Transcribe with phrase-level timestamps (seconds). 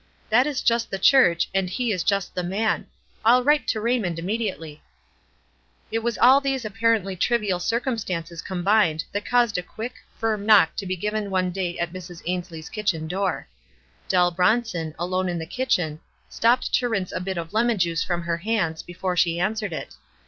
[0.31, 2.87] That is just the church, and he is just the man.
[3.23, 4.81] I'll w T rite to Raymond im mediately."
[5.91, 9.93] It w r as all these apparently trivial circum stances combined that caused a quick,
[10.17, 12.23] firm knock to be given one day at Mrs.
[12.25, 13.47] Ainslie's kitchen door.
[14.09, 18.23] Dell Bronson, alone in the kitchen, stopped to rinse a bit of lemon juice from
[18.23, 19.93] her hands before she answered it.